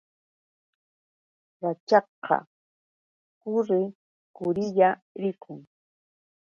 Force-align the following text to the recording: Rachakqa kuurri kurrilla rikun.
Rachakqa 1.63 2.37
kuurri 3.41 3.81
kurrilla 4.35 4.87
rikun. 5.21 5.59